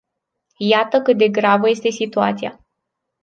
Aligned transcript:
Iată 0.57 1.01
cât 1.01 1.17
de 1.17 1.27
gravă 1.27 1.69
este 1.69 1.89
situația. 1.89 2.59